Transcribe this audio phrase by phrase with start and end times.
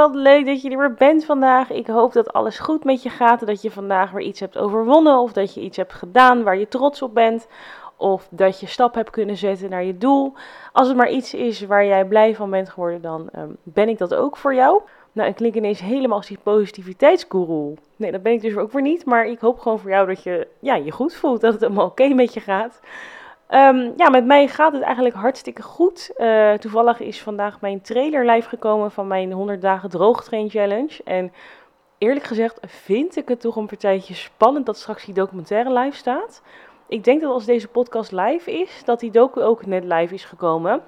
[0.00, 1.70] wat leuk dat je er weer bent vandaag.
[1.70, 3.46] Ik hoop dat alles goed met je gaat.
[3.46, 5.18] Dat je vandaag weer iets hebt overwonnen.
[5.18, 7.46] Of dat je iets hebt gedaan waar je trots op bent.
[7.96, 10.32] Of dat je stap hebt kunnen zetten naar je doel.
[10.72, 13.98] Als het maar iets is waar jij blij van bent geworden, dan ehm, ben ik
[13.98, 14.80] dat ook voor jou.
[15.12, 17.74] Nou, ik klink ineens helemaal als die positiviteitsguru.
[17.96, 19.04] Nee, dat ben ik dus ook weer niet.
[19.04, 21.40] Maar ik hoop gewoon voor jou dat je ja, je goed voelt.
[21.40, 22.80] Dat het allemaal oké met je gaat.
[23.54, 26.10] Um, ja, met mij gaat het eigenlijk hartstikke goed.
[26.16, 31.02] Uh, toevallig is vandaag mijn trailer live gekomen van mijn 100 dagen droogtrain challenge.
[31.04, 31.32] En
[31.98, 36.42] eerlijk gezegd vind ik het toch een partijtje spannend dat straks die documentaire live staat.
[36.88, 40.24] Ik denk dat als deze podcast live is, dat die docu ook net live is
[40.24, 40.82] gekomen.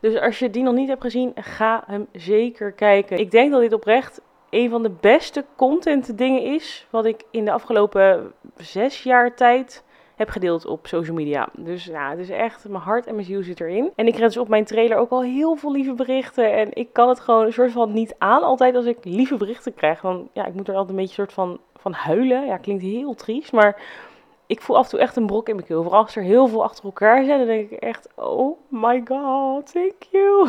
[0.00, 3.18] Dus als je die nog niet hebt gezien, ga hem zeker kijken.
[3.18, 7.44] Ik denk dat dit oprecht een van de beste content dingen is wat ik in
[7.44, 9.84] de afgelopen zes jaar tijd
[10.16, 11.48] heb gedeeld op social media.
[11.56, 13.92] Dus ja, het is echt, mijn hart en mijn ziel zit erin.
[13.96, 16.52] En ik krijg dus op mijn trailer ook al heel veel lieve berichten.
[16.52, 19.74] En ik kan het gewoon een soort van niet aan altijd als ik lieve berichten
[19.74, 20.00] krijg.
[20.00, 22.46] Dan, ja, ik moet er altijd een beetje soort van, van huilen.
[22.46, 23.80] Ja, klinkt heel triest, maar
[24.46, 25.82] ik voel af en toe echt een brok in mijn keel.
[25.82, 29.72] Vooral als er heel veel achter elkaar zijn, dan denk ik echt, oh my god,
[29.72, 30.48] thank you.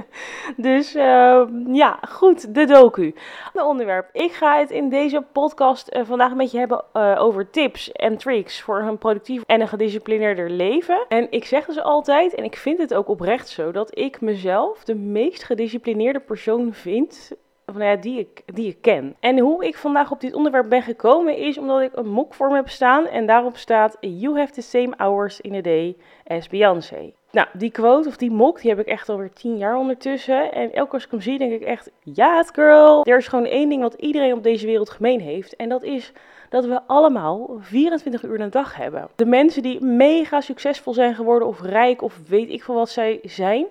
[0.56, 3.14] dus uh, ja, goed, de docu.
[3.52, 4.08] De onderwerp.
[4.12, 8.16] Ik ga het in deze podcast uh, vandaag met je hebben uh, over tips en
[8.16, 11.04] tricks voor een productief en een gedisciplineerder leven.
[11.08, 14.84] En ik zeg dus altijd, en ik vind het ook oprecht zo, dat ik mezelf
[14.84, 17.32] de meest gedisciplineerde persoon vind
[17.78, 19.16] ja, die, ik, die ik ken.
[19.20, 22.48] En hoe ik vandaag op dit onderwerp ben gekomen is omdat ik een mok voor
[22.48, 26.48] me heb staan en daarop staat You have the same hours in a day as
[26.48, 27.12] Beyoncé.
[27.32, 30.52] Nou, die quote of die mok, die heb ik echt alweer tien jaar ondertussen.
[30.52, 33.04] En elke keer als ik hem zie, denk ik echt, ja, het girl.
[33.04, 35.56] Er is gewoon één ding wat iedereen op deze wereld gemeen heeft.
[35.56, 36.12] En dat is
[36.48, 39.08] dat we allemaal 24 uur een dag hebben.
[39.16, 43.20] De mensen die mega succesvol zijn geworden of rijk of weet ik veel wat zij
[43.22, 43.66] zijn.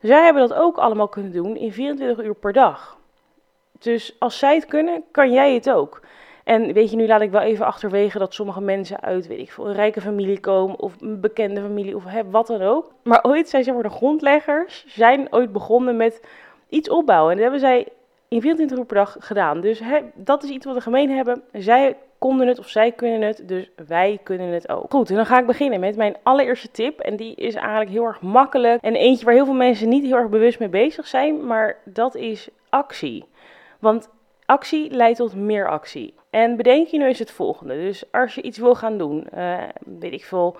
[0.00, 2.97] Zij hebben dat ook allemaal kunnen doen in 24 uur per dag.
[3.78, 6.00] Dus als zij het kunnen, kan jij het ook.
[6.44, 9.52] En weet je, nu laat ik wel even achterwege dat sommige mensen uit, weet ik
[9.52, 12.92] veel, een rijke familie komen of een bekende familie of hè, wat dan ook.
[13.02, 16.22] Maar ooit zijn ze de grondleggers, zijn ooit begonnen met
[16.68, 17.30] iets opbouwen.
[17.30, 17.86] En dat hebben zij
[18.28, 19.60] in 24 uur per dag gedaan.
[19.60, 21.42] Dus hè, dat is iets wat we gemeen hebben.
[21.52, 24.90] Zij konden het of zij kunnen het, dus wij kunnen het ook.
[24.90, 27.00] Goed, en dan ga ik beginnen met mijn allereerste tip.
[27.00, 28.82] En die is eigenlijk heel erg makkelijk.
[28.82, 32.14] En eentje waar heel veel mensen niet heel erg bewust mee bezig zijn, maar dat
[32.14, 33.24] is actie.
[33.78, 34.08] Want
[34.46, 36.14] actie leidt tot meer actie.
[36.30, 37.74] En bedenk je nu eens het volgende.
[37.74, 40.56] Dus als je iets wil gaan doen, uh, weet ik veel,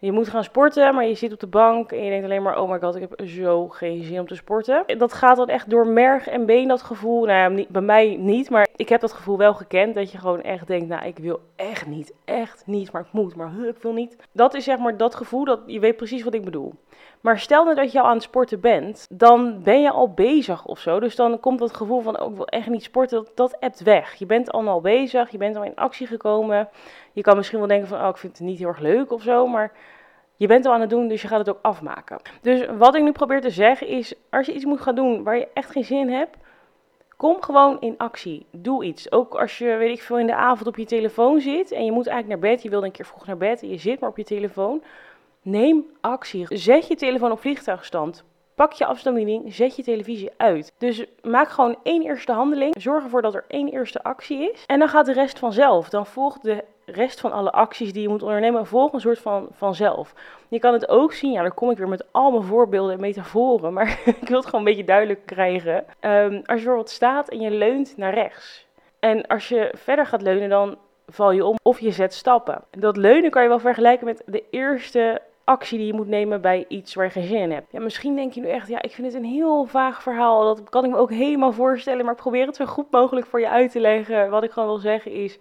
[0.00, 2.60] je moet gaan sporten, maar je zit op de bank en je denkt alleen maar,
[2.60, 4.84] oh my god, ik heb zo geen zin om te sporten.
[4.98, 7.24] Dat gaat dan echt door merg en been, dat gevoel.
[7.24, 9.94] Nou ja, bij mij niet, maar ik heb dat gevoel wel gekend.
[9.94, 13.34] Dat je gewoon echt denkt, nou, ik wil echt niet, echt niet, maar ik moet,
[13.34, 14.16] maar ik wil niet.
[14.32, 16.74] Dat is zeg maar dat gevoel, dat je weet precies wat ik bedoel.
[17.20, 20.66] Maar stel nou dat je al aan het sporten bent, dan ben je al bezig
[20.66, 21.00] of zo.
[21.00, 24.14] Dus dan komt dat gevoel van, oh, ik wil echt niet sporten, dat, dat weg.
[24.14, 26.68] Je bent al bezig, je bent al in actie gekomen.
[27.18, 29.22] Je kan misschien wel denken van, oh, ik vind het niet heel erg leuk of
[29.22, 29.72] zo, maar
[30.36, 32.20] je bent al aan het doen, dus je gaat het ook afmaken.
[32.42, 35.36] Dus wat ik nu probeer te zeggen is, als je iets moet gaan doen waar
[35.36, 36.36] je echt geen zin in hebt,
[37.16, 38.46] kom gewoon in actie.
[38.50, 39.12] Doe iets.
[39.12, 41.92] Ook als je, weet ik veel, in de avond op je telefoon zit en je
[41.92, 44.10] moet eigenlijk naar bed, je wilde een keer vroeg naar bed en je zit maar
[44.10, 44.82] op je telefoon.
[45.42, 46.46] Neem actie.
[46.48, 48.24] Zet je telefoon op vliegtuigstand.
[48.54, 50.72] Pak je afstandsbediening, zet je televisie uit.
[50.78, 52.74] Dus maak gewoon één eerste handeling.
[52.78, 54.64] Zorg ervoor dat er één eerste actie is.
[54.66, 55.88] En dan gaat de rest vanzelf.
[55.88, 59.48] Dan volgt de rest van alle acties die je moet ondernemen, volgt een soort van
[59.52, 60.14] vanzelf.
[60.48, 63.00] Je kan het ook zien, ja, daar kom ik weer met al mijn voorbeelden en
[63.00, 65.84] metaforen, maar ik wil het gewoon een beetje duidelijk krijgen.
[66.00, 68.66] Um, als je bijvoorbeeld staat en je leunt naar rechts.
[68.98, 70.76] En als je verder gaat leunen, dan
[71.08, 72.64] val je om of je zet stappen.
[72.70, 76.64] Dat leunen kan je wel vergelijken met de eerste actie die je moet nemen bij
[76.68, 77.72] iets waar je geen zin in hebt.
[77.72, 80.44] Ja, misschien denk je nu echt, ja, ik vind het een heel vaag verhaal.
[80.44, 83.40] Dat kan ik me ook helemaal voorstellen, maar ik probeer het zo goed mogelijk voor
[83.40, 84.30] je uit te leggen.
[84.30, 85.38] Wat ik gewoon wil zeggen is,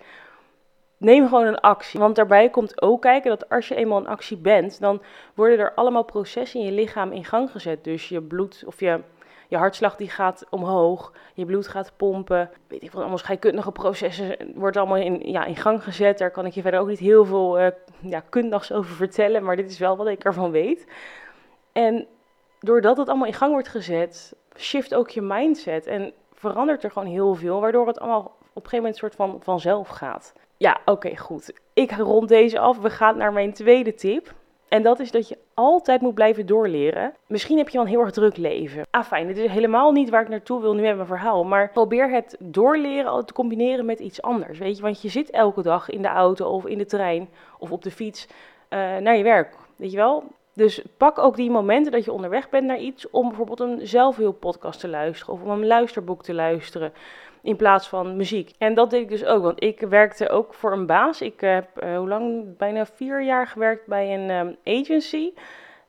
[0.97, 1.99] neem gewoon een actie.
[1.99, 5.01] Want daarbij komt ook kijken dat als je eenmaal in actie bent, dan
[5.33, 7.83] worden er allemaal processen in je lichaam in gang gezet.
[7.83, 9.01] Dus je bloed of je
[9.47, 12.49] je hartslag die gaat omhoog, je bloed gaat pompen.
[12.67, 16.17] Weet ik wat, allemaal scheikundige processen wordt allemaal in, ja, in gang gezet.
[16.17, 17.67] Daar kan ik je verder ook niet heel veel uh,
[18.01, 20.87] ja, kundigs over vertellen, maar dit is wel wat ik ervan weet.
[21.71, 22.07] En
[22.59, 27.07] doordat het allemaal in gang wordt gezet, shift ook je mindset en verandert er gewoon
[27.07, 30.33] heel veel, waardoor het allemaal op een gegeven moment soort van vanzelf gaat.
[30.57, 31.53] Ja, oké, goed.
[31.73, 32.77] Ik rond deze af.
[32.77, 34.33] We gaan naar mijn tweede tip.
[34.67, 37.13] En dat is dat je altijd moet blijven doorleren.
[37.27, 38.83] Misschien heb je wel een heel erg druk leven.
[38.91, 39.27] Ah, fijn.
[39.27, 41.43] Dit is helemaal niet waar ik naartoe wil nu met mijn verhaal.
[41.43, 44.59] Maar probeer het doorleren te combineren met iets anders.
[44.59, 47.29] Weet je, want je zit elke dag in de auto of in de trein
[47.59, 49.55] of op de fiets uh, naar je werk.
[49.75, 50.23] Weet je wel?
[50.53, 54.79] Dus pak ook die momenten dat je onderweg bent naar iets om bijvoorbeeld een zelfhulppodcast
[54.79, 56.93] te luisteren of om een luisterboek te luisteren
[57.47, 58.51] in plaats van muziek.
[58.57, 61.21] En dat deed ik dus ook, want ik werkte ook voor een baas.
[61.21, 62.57] Ik heb uh, hoe lang?
[62.57, 65.33] Bijna vier jaar gewerkt bij een um, agency.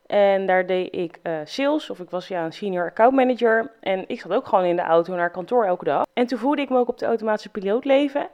[0.05, 3.71] En daar deed ik uh, sales, of ik was ja een senior account manager.
[3.79, 6.05] En ik zat ook gewoon in de auto naar kantoor elke dag.
[6.13, 8.29] En toen voelde ik me ook op de automatische piloot leven.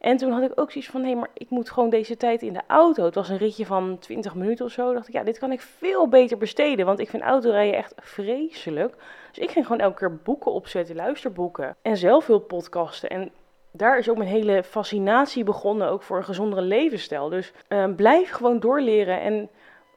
[0.00, 2.52] En toen had ik ook zoiets van, hé, maar ik moet gewoon deze tijd in
[2.52, 3.04] de auto.
[3.04, 4.92] Het was een ritje van 20 minuten of zo.
[4.92, 8.94] dacht ik, ja, dit kan ik veel beter besteden, want ik vind autorijden echt vreselijk.
[9.32, 13.10] Dus ik ging gewoon elke keer boeken opzetten, luisterboeken en zelf veel podcasten.
[13.10, 13.30] En
[13.70, 17.28] daar is ook mijn hele fascinatie begonnen, ook voor een gezondere levensstijl.
[17.28, 19.48] Dus uh, blijf gewoon doorleren en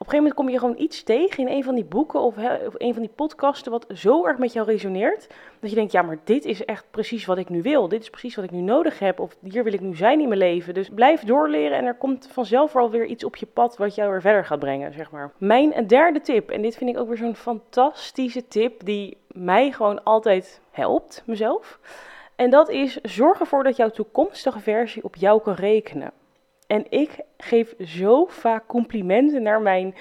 [0.05, 2.35] een gegeven moment kom je gewoon iets tegen in een van die boeken of,
[2.77, 5.27] een van die podcasten wat zo erg met jou resoneert.
[5.59, 7.87] Dat je denkt, ja, maar dit is echt precies wat ik nu wil.
[7.87, 9.19] Dit is precies wat ik nu nodig heb.
[9.19, 10.73] Of hier wil ik nu zijn in mijn leven.
[10.73, 14.11] Dus blijf doorleren en er komt vanzelf wel weer iets op je pad wat jou
[14.11, 15.31] weer verder gaat brengen, zeg maar.
[15.37, 20.03] Mijn derde tip, en dit vind ik ook weer zo'n fantastische tip die mij gewoon
[20.03, 21.79] altijd helpt, mezelf.
[22.35, 26.11] En dat is, zorg ervoor dat jouw toekomstige versie op jou kan rekenen.
[26.67, 29.95] En ik geef zo vaak complimenten naar mijn,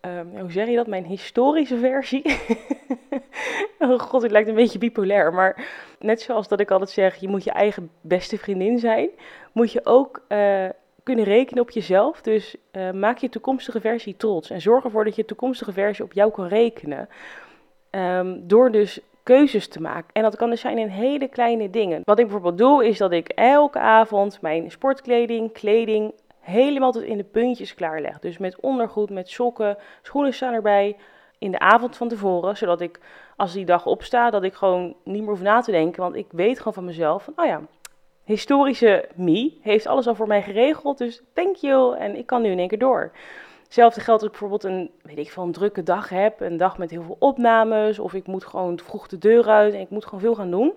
[0.00, 2.22] um, hoe zeg je dat, mijn historische versie.
[3.78, 5.32] oh god, het lijkt een beetje bipolair.
[5.32, 5.68] Maar
[5.98, 9.08] net zoals dat ik altijd zeg, je moet je eigen beste vriendin zijn,
[9.52, 10.68] moet je ook uh,
[11.02, 12.20] kunnen rekenen op jezelf.
[12.20, 14.50] Dus uh, maak je toekomstige versie trots.
[14.50, 17.08] En zorg ervoor dat je toekomstige versie op jou kan rekenen.
[17.90, 20.10] Um, door dus keuzes te maken.
[20.12, 22.00] En dat kan dus zijn in hele kleine dingen.
[22.04, 27.16] Wat ik bijvoorbeeld doe, is dat ik elke avond mijn sportkleding, kleding helemaal tot in
[27.16, 28.18] de puntjes klaarleg.
[28.18, 30.96] Dus met ondergoed, met sokken, schoenen staan erbij.
[31.38, 33.00] In de avond van tevoren, zodat ik
[33.36, 36.02] als die dag opsta, dat ik gewoon niet meer hoef na te denken.
[36.02, 37.60] Want ik weet gewoon van mezelf van, oh ja,
[38.24, 40.98] historische me heeft alles al voor mij geregeld.
[40.98, 41.96] Dus thank you.
[41.96, 43.12] En ik kan nu in één keer door.
[43.68, 46.40] Hetzelfde geldt als ik bijvoorbeeld een, weet ik een drukke dag heb.
[46.40, 47.98] Een dag met heel veel opnames.
[47.98, 50.72] Of ik moet gewoon vroeg de deur uit en ik moet gewoon veel gaan doen.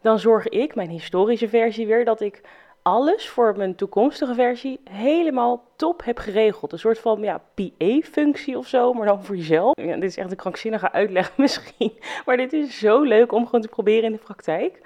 [0.00, 2.40] Dan zorg ik, mijn historische versie weer, dat ik
[2.82, 6.72] alles voor mijn toekomstige versie helemaal top heb geregeld.
[6.72, 9.80] Een soort van ja, PA-functie of zo, maar dan voor jezelf.
[9.80, 11.92] Ja, dit is echt een krankzinnige uitleg misschien.
[12.24, 14.80] Maar dit is zo leuk om gewoon te proberen in de praktijk.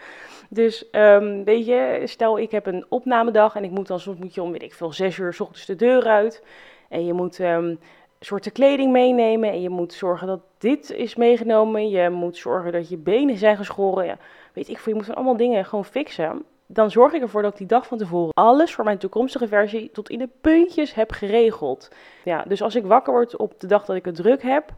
[0.49, 4.35] Dus um, weet je, stel ik heb een opnamedag en ik moet dan soms moet
[4.35, 6.43] je om, weet ik veel, zes uur s ochtends de deur uit.
[6.91, 7.79] En je moet um,
[8.21, 9.51] soorten kleding meenemen.
[9.51, 11.89] En je moet zorgen dat dit is meegenomen.
[11.89, 14.05] Je moet zorgen dat je benen zijn geschoren.
[14.05, 14.17] Ja,
[14.53, 16.45] weet ik veel, je moet van allemaal dingen gewoon fixen.
[16.67, 19.91] Dan zorg ik ervoor dat ik die dag van tevoren alles voor mijn toekomstige versie
[19.93, 21.91] tot in de puntjes heb geregeld.
[22.25, 24.73] Ja, dus als ik wakker word op de dag dat ik het druk heb,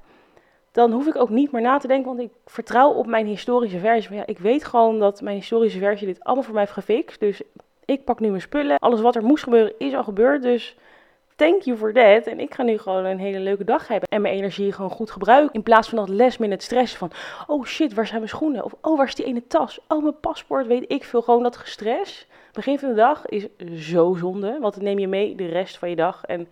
[0.73, 3.79] dan hoef ik ook niet meer na te denken, want ik vertrouw op mijn historische
[3.79, 4.11] versie.
[4.11, 7.21] Maar ja, ik weet gewoon dat mijn historische versie dit allemaal voor mij heeft gefixt.
[7.21, 7.43] Dus
[7.85, 8.79] ik pak nu mijn spullen.
[8.79, 10.43] Alles wat er moest gebeuren is al gebeurd.
[10.43, 10.77] Dus
[11.37, 12.27] thank you for that.
[12.27, 14.09] En ik ga nu gewoon een hele leuke dag hebben.
[14.09, 15.55] En mijn energie gewoon goed gebruiken.
[15.55, 17.11] In plaats van dat les het stress van,
[17.47, 18.65] oh shit, waar zijn mijn schoenen?
[18.65, 19.81] Of, oh, waar is die ene tas?
[19.89, 21.23] Oh, mijn paspoort, weet ik veel.
[21.23, 22.27] Gewoon dat gestres.
[22.53, 24.59] Begin van de dag is zo zonde.
[24.61, 26.25] Want dan neem je mee de rest van je dag.
[26.25, 26.49] En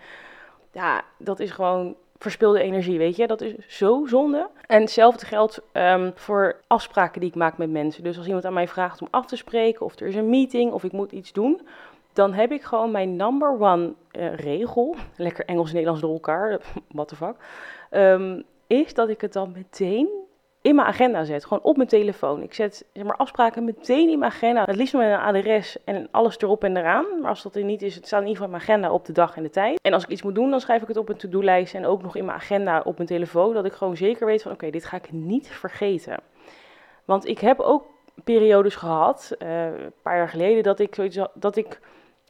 [0.72, 3.26] ja, dat is gewoon verspilde energie, weet je.
[3.26, 4.48] Dat is zo zonde.
[4.66, 8.02] En hetzelfde geldt um, voor afspraken die ik maak met mensen.
[8.02, 10.72] Dus als iemand aan mij vraagt om af te spreken, of er is een meeting,
[10.72, 11.60] of ik moet iets doen,
[12.12, 17.16] dan heb ik gewoon mijn number one uh, regel, lekker Engels-Nederlands door elkaar, what the
[17.16, 17.34] fuck,
[17.90, 20.08] um, is dat ik het dan meteen
[20.62, 22.42] in mijn agenda zet, gewoon op mijn telefoon.
[22.42, 26.08] Ik zet zeg maar, afspraken meteen in mijn agenda, het liefst met een adres en
[26.10, 27.06] alles erop en eraan.
[27.20, 29.04] Maar als dat er niet is, het staat in ieder geval in mijn agenda op
[29.04, 29.80] de dag en de tijd.
[29.82, 32.02] En als ik iets moet doen, dan schrijf ik het op een to-do-lijst en ook
[32.02, 34.84] nog in mijn agenda op mijn telefoon, dat ik gewoon zeker weet van oké, dit
[34.84, 36.16] ga ik niet vergeten.
[37.04, 37.86] Want ik heb ook
[38.24, 41.80] periodes gehad, uh, een paar jaar geleden, dat ik zoiets dat ik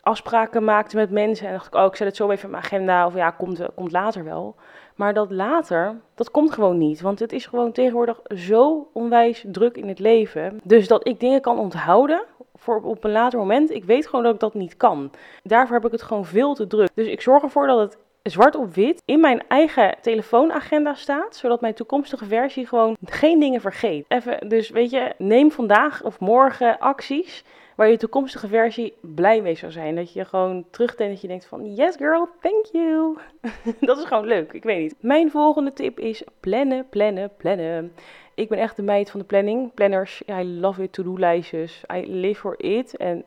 [0.02, 2.62] afspraken maakte met mensen en dacht ik, oh, ik zet het zo even in mijn
[2.62, 4.54] agenda of ja, komt, komt later wel.
[4.94, 9.76] Maar dat later, dat komt gewoon niet, want het is gewoon tegenwoordig zo onwijs druk
[9.76, 10.60] in het leven.
[10.62, 14.34] Dus dat ik dingen kan onthouden voor op een later moment, ik weet gewoon dat
[14.34, 15.10] ik dat niet kan.
[15.42, 16.90] Daarvoor heb ik het gewoon veel te druk.
[16.94, 21.60] Dus ik zorg ervoor dat het zwart op wit in mijn eigen telefoonagenda staat, zodat
[21.60, 24.04] mijn toekomstige versie gewoon geen dingen vergeet.
[24.08, 27.44] Even, dus weet je, neem vandaag of morgen acties
[27.80, 29.94] waar je toekomstige versie blij mee zou zijn.
[29.94, 33.16] Dat je gewoon terugdenkt dat je denkt van yes girl, thank you.
[33.80, 34.94] dat is gewoon leuk, ik weet niet.
[35.00, 37.92] Mijn volgende tip is plannen, plannen, plannen.
[38.34, 39.74] Ik ben echt de meid van de planning.
[39.74, 41.82] Planners, I love it, to-do lijstjes.
[41.94, 42.96] I live for it.
[42.96, 43.24] En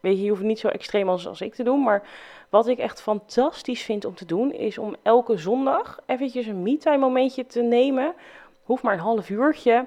[0.00, 2.08] weet je, je hoeft niet zo extreem als, als ik te doen, maar
[2.48, 6.98] wat ik echt fantastisch vind om te doen, is om elke zondag eventjes een me-time
[6.98, 8.14] momentje te nemen.
[8.62, 9.86] Hoeft maar een half uurtje.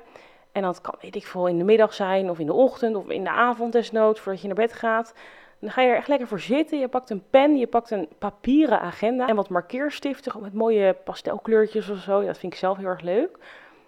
[0.52, 3.10] En dat kan, weet ik veel, in de middag zijn, of in de ochtend, of
[3.10, 5.14] in de avond desnoods, voordat je naar bed gaat.
[5.60, 6.80] Dan ga je er echt lekker voor zitten.
[6.80, 11.90] Je pakt een pen, je pakt een papieren agenda en wat markeerstiften met mooie pastelkleurtjes
[11.90, 12.26] of zo.
[12.26, 13.38] Dat vind ik zelf heel erg leuk.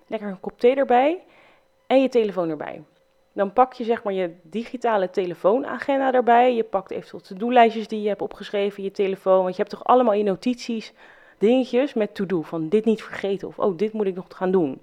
[0.07, 1.23] Lekker een kop thee erbij
[1.87, 2.83] en je telefoon erbij.
[3.33, 6.55] Dan pak je zeg maar je digitale telefoonagenda erbij.
[6.55, 9.41] Je pakt eventueel to-do-lijstjes die je hebt opgeschreven, je telefoon.
[9.41, 10.93] Want je hebt toch allemaal je notities
[11.37, 12.41] dingetjes met to-do.
[12.41, 14.81] Van dit niet vergeten of oh, dit moet ik nog gaan doen.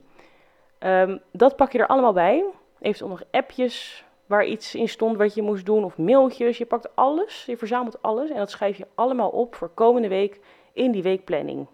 [0.79, 2.45] Ehm, dat pak je er allemaal bij.
[2.81, 6.59] Eventueel nog appjes waar iets in stond wat je moest doen of mailtjes.
[6.59, 10.41] Je pakt alles, je verzamelt alles en dat schrijf je allemaal op voor komende week
[10.73, 11.67] in die weekplanning.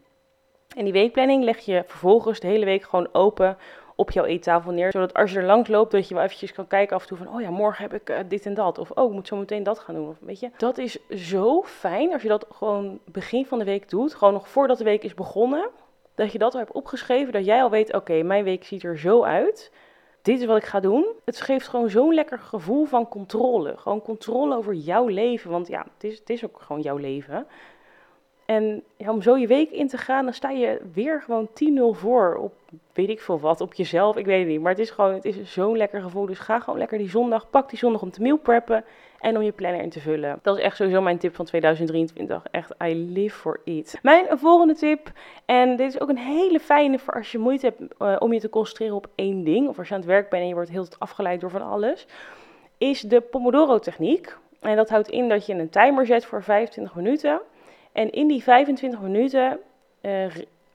[0.77, 3.57] En die weekplanning leg je vervolgens de hele week gewoon open
[3.95, 4.91] op jouw eettafel neer.
[4.91, 7.17] Zodat als je er langs loopt, dat je wel eventjes kan kijken af en toe
[7.17, 7.35] van...
[7.35, 8.79] oh ja, morgen heb ik eh, dit en dat.
[8.79, 10.09] Of oh, ik moet zo meteen dat gaan doen.
[10.09, 13.91] Of, weet je, dat is zo fijn als je dat gewoon begin van de week
[13.91, 14.15] doet.
[14.15, 15.69] Gewoon nog voordat de week is begonnen.
[16.15, 17.33] Dat je dat al hebt opgeschreven.
[17.33, 19.73] Dat jij al weet, oké, mijn week ziet er zo uit.
[20.23, 21.07] Dit is wat ik ga doen.
[21.25, 23.77] Het geeft gewoon zo'n lekker gevoel van controle.
[23.77, 25.51] Gewoon controle over jouw leven.
[25.51, 27.47] Want ja, het is, het is ook gewoon jouw leven.
[28.45, 32.37] En om zo je week in te gaan, dan sta je weer gewoon 10-0 voor
[32.37, 32.53] op
[32.93, 34.17] weet ik veel wat, op jezelf.
[34.17, 34.61] Ik weet het niet.
[34.61, 36.27] Maar het is gewoon, het is zo'n lekker gevoel.
[36.27, 38.85] Dus ga gewoon lekker die zondag, pak die zondag om te meal preppen
[39.25, 40.39] en om je planner in te vullen.
[40.43, 42.43] Dat is echt sowieso mijn tip van 2023.
[42.51, 43.99] Echt, I live for it.
[44.03, 45.13] Mijn volgende tip,
[45.45, 48.41] en dit is ook een hele fijne voor als je moeite hebt uh, om je
[48.41, 49.69] te concentreren op één ding.
[49.69, 52.07] Of als je aan het werk bent en je wordt heel afgeleid door van alles.
[52.79, 54.37] Is de Pomodoro techniek.
[54.61, 57.41] En dat houdt in dat je een timer zet voor 25 minuten.
[57.93, 59.61] En in die 25 minuten
[60.03, 60.27] uh,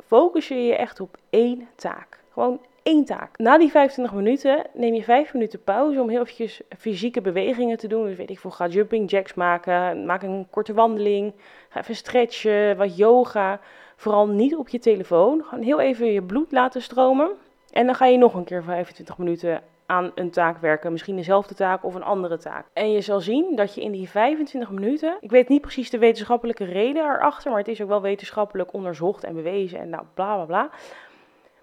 [0.05, 2.19] focus je je echt op één taak.
[2.33, 3.37] Gewoon één taak.
[3.37, 7.87] Na die 25 minuten neem je 5 minuten pauze om heel eventjes fysieke bewegingen te
[7.87, 8.05] doen.
[8.05, 11.33] Dus weet ik veel, ga jumping jacks maken, maak een korte wandeling,
[11.69, 13.59] ga even stretchen, wat yoga.
[13.95, 15.43] Vooral niet op je telefoon.
[15.43, 17.31] Gewoon heel even je bloed laten stromen.
[17.71, 20.91] En dan ga je nog een keer 25 minuten aan een taak werken.
[20.91, 22.65] Misschien dezelfde taak of een andere taak.
[22.73, 25.17] En je zal zien dat je in die 25 minuten.
[25.19, 29.23] Ik weet niet precies de wetenschappelijke reden erachter, maar het is ook wel wetenschappelijk onderzocht
[29.23, 30.69] en bewezen en nou bla bla bla.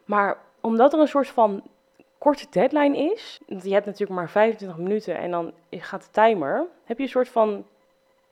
[0.04, 1.62] Maar omdat er een soort van
[2.18, 6.66] korte deadline is, want je hebt natuurlijk maar 25 minuten en dan gaat de timer,
[6.85, 7.64] heb je een soort van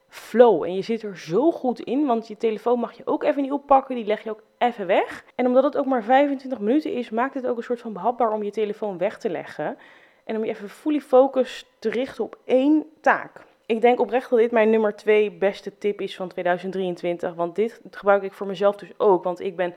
[0.07, 0.63] flow.
[0.63, 3.51] En je zit er zo goed in, want je telefoon mag je ook even niet
[3.51, 3.95] oppakken.
[3.95, 5.25] Die leg je ook even weg.
[5.35, 8.31] En omdat het ook maar 25 minuten is, maakt het ook een soort van behapbaar
[8.31, 9.77] om je telefoon weg te leggen.
[10.23, 13.45] En om je even fully focus te richten op één taak.
[13.65, 17.33] Ik denk oprecht dat dit mijn nummer twee beste tip is van 2023.
[17.33, 19.23] Want dit gebruik ik voor mezelf dus ook.
[19.23, 19.75] Want ik ben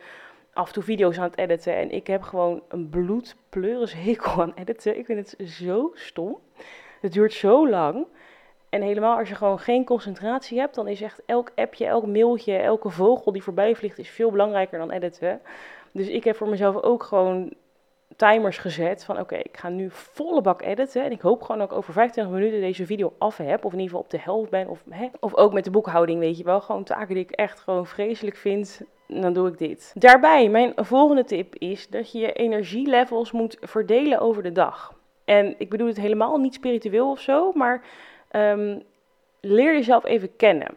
[0.59, 1.75] af en toe video's aan het editen.
[1.75, 4.99] En ik heb gewoon een bloedpleuris hekel aan editen.
[4.99, 6.39] Ik vind het zo stom.
[7.01, 8.07] Het duurt zo lang.
[8.69, 12.57] En helemaal als je gewoon geen concentratie hebt, dan is echt elk appje, elk mailtje,
[12.57, 15.41] elke vogel die voorbij vliegt, is veel belangrijker dan editen.
[15.93, 17.53] Dus ik heb voor mezelf ook gewoon
[18.17, 21.05] timers gezet van oké, ik ga nu volle bak editen.
[21.05, 23.65] En ik hoop gewoon dat ik over 25 minuten deze video af heb.
[23.65, 24.69] Of in ieder geval op de helft ben.
[24.69, 26.61] Of, hè, of ook met de boekhouding, weet je wel.
[26.61, 28.83] Gewoon taken die ik echt gewoon vreselijk vind.
[29.09, 29.93] Dan doe ik dit.
[29.95, 34.95] Daarbij, mijn volgende tip is dat je je energielevels moet verdelen over de dag.
[35.25, 37.85] En ik bedoel het helemaal niet spiritueel of zo, maar
[38.33, 38.83] Um,
[39.41, 40.77] leer jezelf even kennen.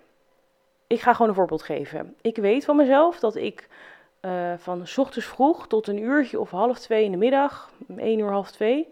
[0.87, 2.15] Ik ga gewoon een voorbeeld geven.
[2.21, 3.67] Ik weet van mezelf dat ik
[4.21, 8.19] uh, van s ochtends vroeg tot een uurtje of half twee in de middag, één
[8.19, 8.87] uur, half twee,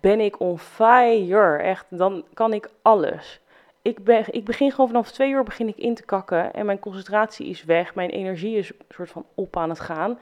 [0.00, 1.56] ben ik on fire.
[1.56, 3.40] Echt, dan kan ik alles.
[3.84, 6.78] Ik, ben, ik begin gewoon vanaf twee uur begin ik in te kakken en mijn
[6.78, 7.94] concentratie is weg.
[7.94, 10.18] Mijn energie is een soort van op aan het gaan.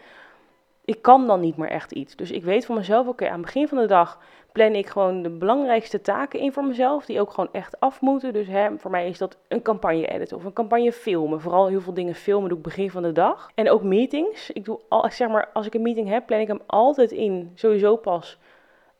[0.84, 2.16] Ik kan dan niet meer echt iets.
[2.16, 4.18] Dus ik weet van mezelf, oké, aan het begin van de dag
[4.52, 8.32] plan ik gewoon de belangrijkste taken in voor mezelf, die ook gewoon echt af moeten.
[8.32, 11.40] Dus hè, voor mij is dat een campagne editen of een campagne filmen.
[11.40, 13.50] Vooral heel veel dingen filmen doe ik begin van de dag.
[13.54, 14.50] En ook meetings.
[14.50, 17.52] Ik doe al, zeg maar, als ik een meeting heb, plan ik hem altijd in,
[17.54, 18.38] sowieso pas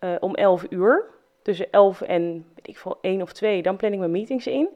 [0.01, 1.05] uh, om 11 uur.
[1.43, 4.69] Tussen 11 en, weet ik veel, 1 of 2, dan plan ik mijn meetings in.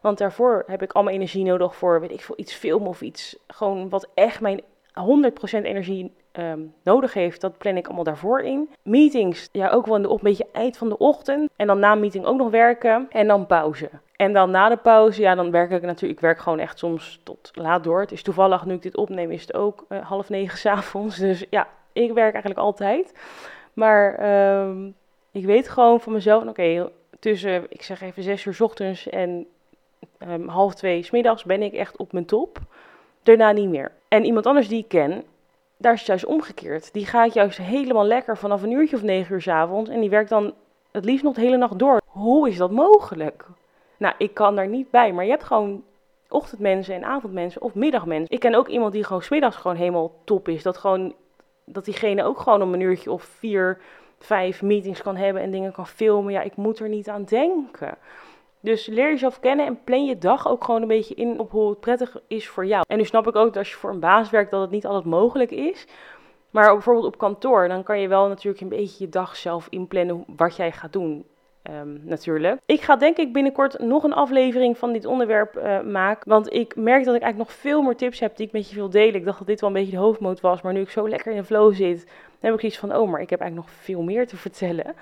[0.00, 3.38] Want daarvoor heb ik allemaal energie nodig voor, weet ik veel, iets filmen of iets.
[3.46, 8.70] Gewoon wat echt mijn 100% energie um, nodig heeft, dat plan ik allemaal daarvoor in.
[8.82, 11.50] Meetings, ja, ook wel een beetje eind van de ochtend.
[11.56, 13.06] En dan na meeting ook nog werken.
[13.10, 13.90] En dan pauze.
[14.16, 17.20] En dan na de pauze, ja, dan werk ik natuurlijk, ik werk gewoon echt soms
[17.22, 18.00] tot laat door.
[18.00, 21.16] Het is toevallig, nu ik dit opneem, is het ook uh, half negen s'avonds.
[21.16, 23.14] Dus ja, ik werk eigenlijk altijd.
[23.72, 24.12] Maar
[24.60, 24.94] um,
[25.34, 29.46] ik weet gewoon van mezelf, oké, tussen, ik zeg even zes uur ochtends en
[30.28, 32.58] um, half twee s middags ben ik echt op mijn top.
[33.22, 33.92] Daarna niet meer.
[34.08, 35.24] En iemand anders die ik ken,
[35.76, 36.92] daar is het juist omgekeerd.
[36.92, 39.90] Die gaat juist helemaal lekker vanaf een uurtje of negen uur s avonds.
[39.90, 40.54] En die werkt dan
[40.90, 42.00] het liefst nog de hele nacht door.
[42.06, 43.46] Hoe is dat mogelijk?
[43.96, 45.12] Nou, ik kan daar niet bij.
[45.12, 45.82] Maar je hebt gewoon
[46.28, 48.34] ochtendmensen en avondmensen of middagmensen.
[48.34, 50.62] Ik ken ook iemand die gewoon smiddags gewoon helemaal top is.
[50.62, 51.14] Dat gewoon,
[51.64, 53.78] dat diegene ook gewoon om een uurtje of vier,
[54.24, 56.32] vijf meetings kan hebben en dingen kan filmen.
[56.32, 57.98] Ja, ik moet er niet aan denken.
[58.60, 61.68] Dus leer jezelf kennen en plan je dag ook gewoon een beetje in op hoe
[61.70, 62.84] het prettig is voor jou.
[62.88, 64.86] En nu snap ik ook dat als je voor een baas werkt dat het niet
[64.86, 65.86] altijd mogelijk is.
[66.50, 70.24] Maar bijvoorbeeld op kantoor, dan kan je wel natuurlijk een beetje je dag zelf inplannen
[70.36, 71.24] wat jij gaat doen.
[71.70, 72.60] Um, natuurlijk.
[72.66, 76.28] Ik ga denk ik binnenkort nog een aflevering van dit onderwerp uh, maken.
[76.28, 78.74] Want ik merk dat ik eigenlijk nog veel meer tips heb die ik met je
[78.74, 79.14] wil delen.
[79.14, 80.62] Ik dacht dat dit wel een beetje de hoofdmoot was.
[80.62, 82.04] Maar nu ik zo lekker in de flow zit,
[82.40, 84.94] dan heb ik iets van: oh, maar ik heb eigenlijk nog veel meer te vertellen.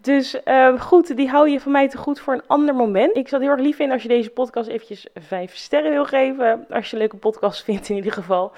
[0.00, 3.16] Dus uh, goed, die hou je van mij te goed voor een ander moment.
[3.16, 6.04] Ik zou het heel erg lief vinden als je deze podcast eventjes vijf sterren wil
[6.04, 6.66] geven.
[6.70, 8.52] Als je een leuke podcast vindt in ieder geval.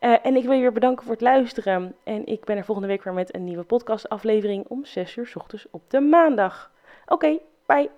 [0.00, 1.94] Uh, en ik wil je weer bedanken voor het luisteren.
[2.04, 5.36] En ik ben er volgende week weer met een nieuwe podcastaflevering om 6 uur s
[5.36, 6.70] ochtends op de maandag.
[7.12, 7.90] Oké, okay, bye.